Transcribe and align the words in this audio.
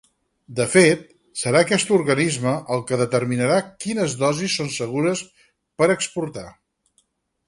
De 0.59 0.65
fet, 0.75 1.01
serà 1.41 1.59
aquest 1.65 1.91
organisme 1.97 2.53
el 2.75 2.81
que 2.91 2.99
determinarà 3.01 3.59
quines 3.85 4.15
dosis 4.23 4.55
són 4.63 4.71
segures 4.79 5.23
per 5.83 5.91
exportar. 5.97 6.47